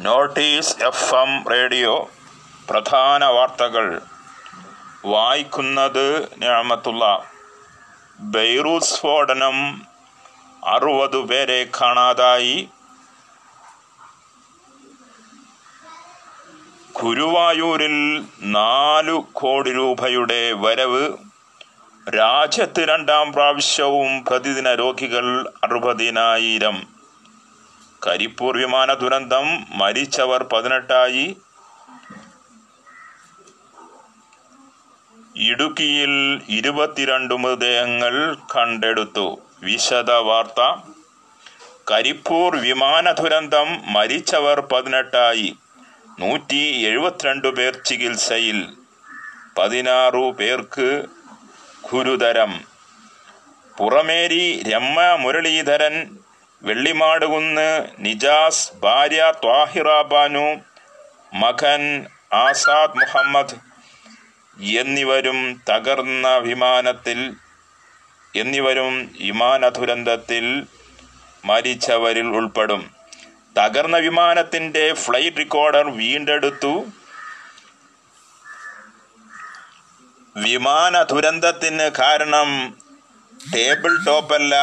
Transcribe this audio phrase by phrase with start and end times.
[0.00, 2.10] Notice F M radio
[2.70, 4.00] പ്രധാന വാർത്തകൾ.
[5.04, 7.24] വായിക്കുന്നത് ഞാമത്തുള്ള
[8.20, 9.82] ബെയ്റൂത്ത് സ്ഫോടനം
[10.64, 12.68] അറുപത് പേരെ കാണാതായി.
[17.02, 21.16] ഗുരുവായൂരിൽ നാലു കോടി രൂപയുടെ വരവ്.
[22.18, 26.99] രാജ്യത്ത് രണ്ടാം പ്രാവശ്യവും പ്രതിദിന രോഗികൾ അറുപതിനായിരം.
[28.06, 31.36] കരിപ്പൂർ വിമാന ദുരന്തം മരിച്ചവർ പതിനെട്ടായി.
[35.36, 39.40] ഇടുക്കിയിൽ ഇരുപത്തിരണ്ട് മൃതദേഹങ്ങൾ കണ്ടെടുത്തു.
[39.62, 40.80] വിശദ വാർത്ത.
[41.90, 45.56] കരിപ്പൂർ വിമാന ദുരന്തം മരിച്ചവർ പതിനെട്ടായി.
[46.18, 48.68] നൂറ്റി എഴുപത്തിരണ്ട് പേർ ചികിത്സയിൽ.
[49.58, 51.04] പതിനാറു പേർക്ക്
[51.92, 52.60] ഗുരുതരം.
[53.78, 56.19] പുറമേരി രമ്മ മുരളീധരൻ
[56.62, 60.56] വെള്ളിമാടുകുന്ന് നിജാസ് ഭാര്യ ത്വാഹിറ ബാനു
[61.34, 63.54] മകൻ ആസാദ് മുഹമ്മദ്
[64.62, 67.34] എന്നിവരും തകർന്ന വിമാനത്തിൽ
[68.36, 70.66] എന്നിവരും വിമാന ദുരന്തത്തിൽ
[71.44, 72.90] മരിച്ചവരിൽ ഉൾപ്പെടും.
[73.58, 76.86] തകർന്ന വിമാനത്തിന്റെ ഫ്ലൈറ്റ് റെക്കോർഡർ വീണ്ടെടുത്തു.
[80.36, 82.78] വിമാന ദുരന്തത്തിന് കാരണം
[83.40, 84.54] ടേബിൾ ടോപ്പല്ല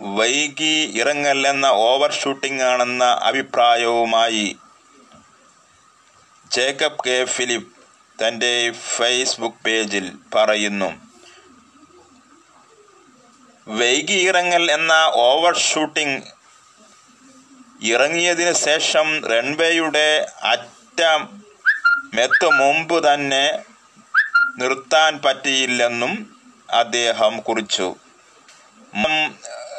[0.00, 4.56] വൈകി ഇറങ്ങല്ലെന്ന ഓവർ ഷൂട്ടിംഗ് ആണെന്ന അഭിപ്രായവുമായി
[6.52, 7.24] ജേക്കബ് കെ.
[7.24, 7.72] ഫിലിപ്പ്
[8.18, 10.90] തന്റെ ഫേസ്ബുക്ക് പേജിൽ പറയുന്നു.
[13.68, 16.22] വൈകി ഇറങ്ങൽ എന്ന ഓവർ ഷൂട്ടിംഗ്
[17.82, 21.42] ഇറങ്ങിയതിനു ശേഷം റൺവേയുടെ അറ്റം
[22.14, 23.58] മെത്ത് മുമ്പ് തന്നെ
[24.58, 26.12] നിർത്താൻ പറ്റിയില്ലെന്നും
[26.70, 27.96] അദ്ദേഹം കുറിച്ചു.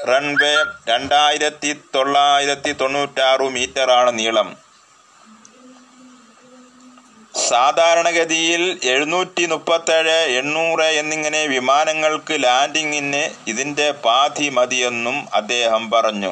[0.10, 0.56] റൺവേ
[0.88, 4.50] രണ്ടായിരത്തി തൊള്ളായിരത്തി തൊണ്ണൂറ്റാറ് മീറ്ററാണ് നീളം.
[7.48, 16.32] സാധാരണഗതിയിൽ എഴുന്നൂറ്റി മുപ്പത്തേഴ് എണ്ണൂറ് എന്നിങ്ങനെ വിമാനങ്ങൾക്ക് ലാൻഡിങ്ങിന് ഇതിന്റെ പാതി മതിയെന്നും അദ്ദേഹം പറഞ്ഞു.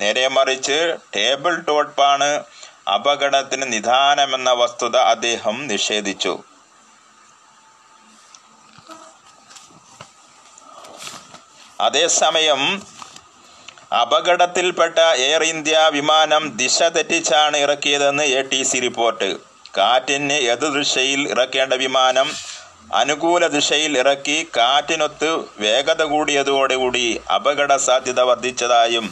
[0.00, 2.30] നേരെ മറിച്ച് ടേബിൾ ടോപ്പാണ്
[2.94, 6.34] അപകടത്തിന് നിധാനമെന്ന വസ്തുത അദ്ദേഹം നിഷേധിച്ചു.
[11.84, 12.62] അതേസമയം
[14.02, 19.28] അപകടത്തിൽപ്പെട്ട എയർ ഇന്ത്യ വിമാനം ദിശ തെറ്റിച്ചാണ് ഇറക്കിയതെന്ന് എ ടി സി റിപ്പോർട്ട്
[19.76, 22.28] കാറ്റിന് എതിർദിശയിൽ ഇറക്കേണ്ട വിമാനം
[22.94, 25.30] അനുകൂല ദിശയിൽ ഇറക്കി കാറ്റിനൊത്ത്
[25.64, 27.04] വേഗത കൂടിയതോടുകൂടി
[27.36, 29.06] അപകട സാധ്യത വർദ്ധിച്ചതായും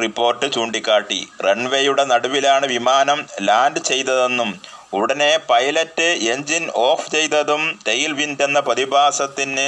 [0.00, 1.18] റിപ്പോർട്ട് ചൂണ്ടിക്കാട്ടി.
[1.46, 3.18] റൺവേയുടെ നടുവിലാണ് വിമാനം
[3.48, 4.50] ലാൻഡ് ചെയ്തതെന്നും
[4.92, 9.66] ഉടനെ പൈലറ്റ് എഞ്ചിൻ ഓഫ് ചെയ്തതും ടെയിൽ വിൻഡ് എന്ന പ്രതിഭാസത്തിന്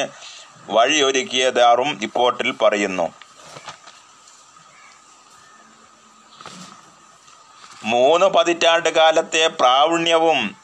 [0.69, 3.15] വഴിയൊരുക്കിയതാറും റിപ്പോർട്ടിൽ പറയുന്നു.
[7.85, 10.57] മൂന്ന് പതിറ്റാണ്ട് കാലത്തെ പ്രാവീണ്യവും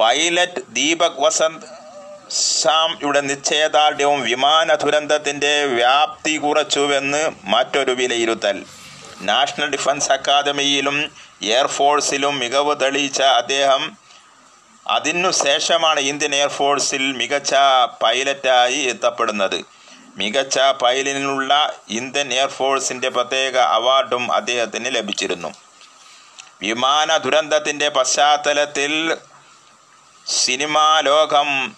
[0.00, 1.66] പൈലറ്റ് ദീപക് വസന്ത്
[2.32, 8.64] സാംയുടെ നിശ്ചയദാർഢ്യവും വിമാന ദുരന്തത്തിന്റെ വ്യാപ്തി കുറച്ചുവെന്ന് മറ്റൊരു വിലയിരുത്തൽ.
[9.20, 11.10] നാഷണൽ ഡിഫൻസ് അക്കാദമിയിലും
[11.42, 14.03] എയർഫോഴ്സിലും മികവ് തെളിയിച്ച അദ്ദേഹം
[14.88, 17.54] അതിനു ശേഷമാണ് ഇന്ത്യൻ എയർഫോഴ്സിൽ മികച്ച
[18.02, 19.64] പൈലറ്റായി എത്തപ്പെടുന്നത്.
[20.16, 25.54] മികച്ച പൈലറ്റിനുള്ള ഇന്ത്യൻ എയർഫോഴ്സിന്റെ പ്രത്യേക അവാർഡും അദ്ദേഹത്തിന് ലഭിച്ചിരുന്നു.
[26.62, 29.16] വിമാന ദുരന്തത്തിന്റെ പശ്ചാത്തലത്തിൽ
[30.26, 31.76] സിനിമാ ലോകം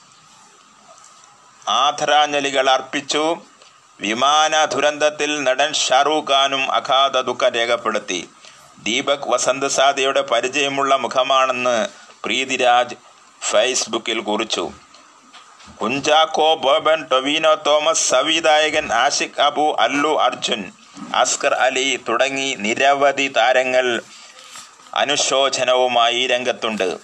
[1.69, 3.43] ആദരാഞ്ജലികൾ അർപ്പിച്ചു.
[4.01, 8.29] വിമാന ദുരന്തത്തിൽ നടൻ ഷാറൂഖ് ഖാനും അഗാധ ദുഃഖം രേഖപ്പെടുത്തി.
[8.83, 12.95] ദീപക് വസന്ത് സാദയുടെ പരിചയമുള്ള മുഖമാണെന്ന് പ്രീതിരാജ്
[13.51, 14.73] ഫേസ്ബുക്കിൽ കുറിച്ചു.
[15.83, 20.73] കുഞ്ചാക്കോ ബോബൻ ടൊവിനോ തോമസ് സംവിധായകൻ ആഷിഖ് അബു അല്ലു അർജുൻ
[21.15, 24.03] അസ്കർ അലി തുടങ്ങി നിരവധി താരങ്ങൾ
[24.95, 26.99] അനുശോചനവുമായി രംഗത്തുണ്ട്.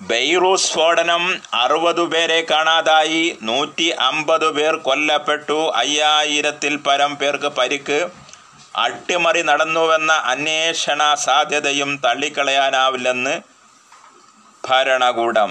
[0.00, 3.38] ബെയ്റൂസ് സ്ഫോടനം അറുപത് പേരെ കാണാതായി.
[3.42, 5.72] നൂറ്റി അമ്പത് പേർ കൊല്ലപ്പെട്ടു.
[5.74, 8.08] അയ്യായിരത്തിൽ പരം പേർക്ക് പരിക്ക്.
[8.74, 13.34] അട്ടിമറി നടന്നുവെന്ന അന്വേഷണ സാധ്യതയും തള്ളിക്കളയാനാവില്ലെന്ന്
[14.68, 15.50] ഭരണകൂടം.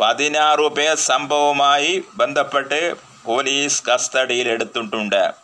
[0.00, 2.80] പതിനാറു പേർ സംഭവവുമായി ബന്ധപ്പെട്ട്
[3.24, 5.34] പോലീസ് കസ്റ്റഡിയിൽ എടുത്തിട്ടുണ്ട്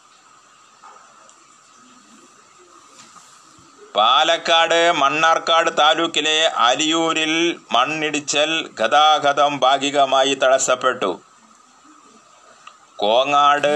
[3.96, 7.34] പാലക്കാട് മണ്ണാർക്കാട് താലൂക്കിലെ അലിയൂരിൽ
[7.72, 11.22] മണ്ണിടിച്ചൽ ഗതാഗതം ഭാഗികമായി തടസ്സപ്പെട്ടു.
[12.96, 13.74] കോങ്ങാട്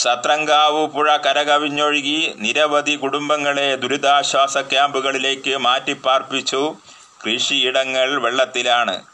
[0.00, 6.76] സത്രങ്കാവ് പുഴ കരകവിഞ്ഞൊഴുകി നിരവധി കുടുംബങ്ങളെ ദുരിതാശ്വാസ ക്യാമ്പുകളിലേക്ക് മാറ്റിപ്പാർപ്പിച്ചു.
[7.24, 9.04] കൃഷിയിടങ്ങൾ വെള്ളത്തിലാണ്.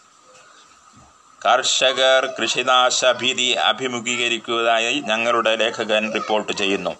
[1.46, 6.96] കർഷകർ കൃഷിനാശ ഭീതി അഭിമുഖീകരിക്കുന്നതായി ഞങ്ങളുടെ ലേഖകൻ റിപ്പോർട്ട് ചെയ്യുന്നു.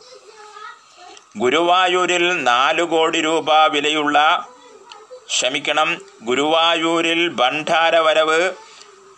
[1.37, 4.19] ഗുരുവായൂരിൽ നാലു കോടി രൂപ വിലയുള്ള
[5.27, 8.50] ക്ഷമിക്കണം ഗുരുവായൂരിൽ ഭണ്ഡാരവരവ്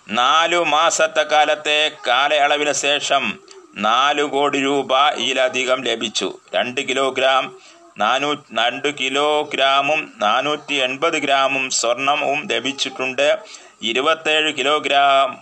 [0.08, 3.47] നാലു മാസത്തെ കാലത്തെ കാലയളവിന് ശേഷം
[3.78, 6.38] നാലു കോടി രൂപയിലധികം ലഭിച്ചു.
[6.54, 7.56] രണ്ട് കിലോഗ്രാം
[7.98, 13.38] നാനൂ രണ്ട് കിലോഗ്രാമും നാനൂറ്റി എൺപത് ഗ്രാമും സ്വർണവും ലഭിച്ചിട്ടുണ്ട്.
[13.82, 15.38] ഇരുപത്തേഴ് കിലോഗ്രാം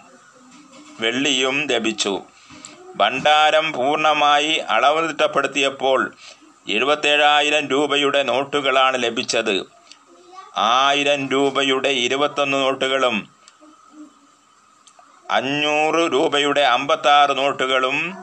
[1.00, 2.22] വെള്ളിയും ലഭിച്ചു.
[2.96, 6.14] ഭണ്ഡാരം പൂർണമായി അളവ് തിട്ടപ്പെടുത്തിയപ്പോൾ
[6.68, 9.66] എഴുപത്തേഴായിരം രൂപയുടെ നോട്ടുകളാണ് ലഭിച്ചത്.
[10.56, 13.35] ആയിരം രൂപയുടെ ഇരുപത്തൊന്ന് നോട്ടുകളും
[15.30, 18.14] അഞ്ഞൂറ് രൂപയുടെ അമ്പത്താറ് നോട്ടുകളും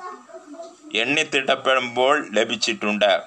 [0.95, 3.21] എണ്ണിത്തിട്ടപ്പെടുമ്പോൾ ലഭിച്ചിട്ടുണ്ട്.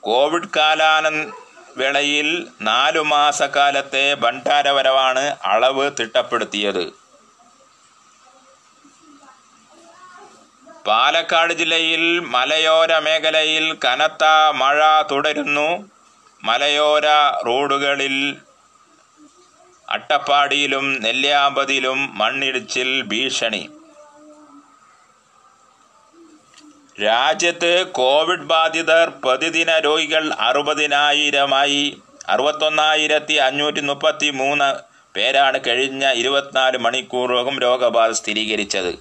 [0.00, 1.30] കോവിഡ് കാലാന
[1.76, 6.92] വേളയിൽ നാലു മാസക്കാലത്തെ ഭണ്ഡാരവരവാണ് അളവ് തിട്ടപ്പെടുത്തിയത്.
[10.86, 14.24] പാലക്കാട് ജില്ലയിൽ മലയോര മേഖലയിൽ കനത്ത
[14.54, 15.90] മഴ തുടരുന്നു.
[16.44, 17.06] മലയോര
[17.46, 18.36] റോഡുകളിൽ
[19.90, 23.68] അട്ടപ്പാടിയിലും നെല്ലിയാമ്പതിയിലും മണ്ണിടിച്ചിൽ ഭീഷണി.
[27.02, 32.00] രാജ്യത്ത് കോവിഡ് ബാധിതർ പ്രതിദിന രോഗികൾ അറുപതിനായിരമായി.
[32.28, 34.68] അറുപത്തൊന്നായിരത്തി അഞ്ഞൂറ്റി മുപ്പത്തി മൂന്ന്
[35.16, 38.92] പേരാണ് കഴിഞ്ഞ ഇരുപത്തിനാല് മണിക്കൂറകം രോഗബാധ സ്ഥിരീകരിച്ചത്.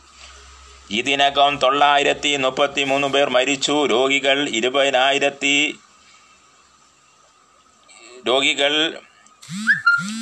[0.92, 3.86] ഇതിനകം തൊള്ളായിരത്തി മുപ്പത്തി മൂന്ന് പേർ മരിച്ചു.
[3.86, 5.80] രോഗികൾ ഇരുപതിനായിരത്തി
[8.28, 8.74] രോഗികൾ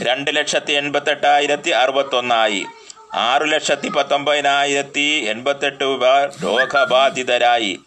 [0.02, 2.66] രണ്ട് ലക്ഷത്തി എൺപത്തെട്ടായിരത്തി അറുപത്തൊന്നായി
[3.14, 7.80] ആറു ലക്ഷത്തി പത്തൊമ്പതിനായിരത്തി എൺപത്തെട്ട് പേർ രോഗബാധിതരായി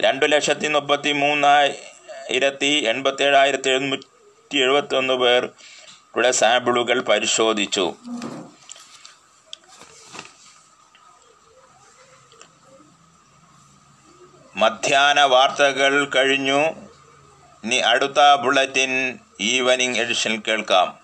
[0.00, 7.94] രണ്ടു ലക്ഷത്തി മുപ്പത്തി മൂന്നായിരത്തി എൺപത്തേഴായിരത്തി എഴുന്നൂറ്റി എഴുപത്തൊന്ന് പേരുടെ സാമ്പിളുകൾ പരിശോധിച്ചു.
[14.56, 16.60] മധ്യാഹ്ന വാർത്തകൾ കഴിഞ്ഞു.
[17.64, 21.03] ഇനി അടുത്ത ബുള്ളറ്റിൻ ഈവനിങ് എഡിഷൻ കേൾക്കാം.